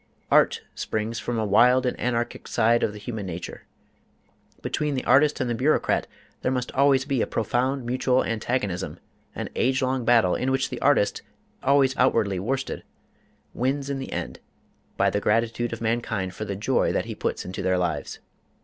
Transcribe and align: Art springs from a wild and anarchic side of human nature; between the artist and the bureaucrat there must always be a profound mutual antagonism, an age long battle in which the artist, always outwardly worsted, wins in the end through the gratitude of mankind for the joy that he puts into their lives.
Art 0.31 0.61
springs 0.73 1.19
from 1.19 1.37
a 1.37 1.45
wild 1.45 1.85
and 1.85 1.95
anarchic 1.99 2.47
side 2.47 2.81
of 2.81 2.95
human 2.95 3.27
nature; 3.27 3.67
between 4.63 4.95
the 4.95 5.05
artist 5.05 5.39
and 5.39 5.47
the 5.47 5.53
bureaucrat 5.53 6.07
there 6.41 6.51
must 6.51 6.71
always 6.71 7.05
be 7.05 7.21
a 7.21 7.27
profound 7.27 7.85
mutual 7.85 8.23
antagonism, 8.25 8.97
an 9.35 9.49
age 9.55 9.83
long 9.83 10.03
battle 10.03 10.33
in 10.33 10.49
which 10.49 10.71
the 10.71 10.81
artist, 10.81 11.21
always 11.61 11.95
outwardly 11.97 12.39
worsted, 12.39 12.81
wins 13.53 13.91
in 13.91 13.99
the 13.99 14.11
end 14.11 14.39
through 14.97 15.11
the 15.11 15.21
gratitude 15.21 15.71
of 15.71 15.81
mankind 15.81 16.33
for 16.33 16.45
the 16.45 16.55
joy 16.55 16.91
that 16.91 17.05
he 17.05 17.13
puts 17.13 17.45
into 17.45 17.61
their 17.61 17.77
lives. 17.77 18.17